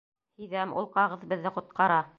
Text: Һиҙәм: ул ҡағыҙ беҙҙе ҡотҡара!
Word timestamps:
Һиҙәм: 0.43 0.73
ул 0.83 0.89
ҡағыҙ 0.97 1.29
беҙҙе 1.35 1.57
ҡотҡара! 1.59 2.05